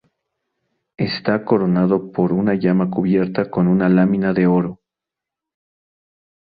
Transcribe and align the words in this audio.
Está 0.97 1.45
coronado 1.45 2.11
por 2.11 2.33
una 2.33 2.55
llama 2.55 2.89
cubierta 2.89 3.51
con 3.51 3.67
una 3.67 3.87
lámina 3.87 4.33
de 4.33 4.47
oro. 4.47 4.79